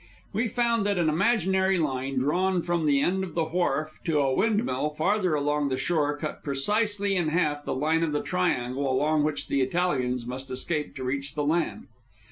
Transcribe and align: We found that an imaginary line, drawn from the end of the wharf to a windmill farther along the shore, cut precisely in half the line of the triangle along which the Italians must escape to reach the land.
We 0.33 0.47
found 0.47 0.83
that 0.87 0.97
an 0.97 1.09
imaginary 1.09 1.77
line, 1.77 2.17
drawn 2.17 2.63
from 2.63 2.87
the 2.87 2.99
end 3.01 3.23
of 3.23 3.35
the 3.35 3.45
wharf 3.45 3.99
to 4.05 4.17
a 4.17 4.33
windmill 4.33 4.89
farther 4.89 5.35
along 5.35 5.69
the 5.69 5.77
shore, 5.77 6.17
cut 6.17 6.43
precisely 6.43 7.15
in 7.15 7.27
half 7.29 7.63
the 7.65 7.75
line 7.75 8.01
of 8.01 8.11
the 8.11 8.23
triangle 8.23 8.91
along 8.91 9.21
which 9.21 9.47
the 9.47 9.61
Italians 9.61 10.25
must 10.25 10.49
escape 10.49 10.95
to 10.95 11.03
reach 11.03 11.35
the 11.35 11.43
land. 11.45 11.85